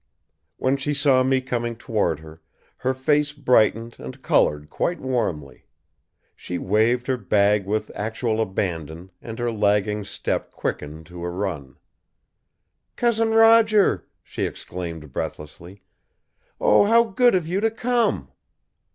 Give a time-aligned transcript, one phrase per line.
[0.57, 2.41] When she saw me coming toward her,
[2.77, 5.67] her face brightened and colored quite warmly.
[6.35, 11.77] She waved her bag with actual abandon and her lagging step quickened to a run.
[12.95, 15.83] "Cousin Roger!" she exclaimed breathlessly.
[16.59, 18.31] "Oh, how good of you to come!"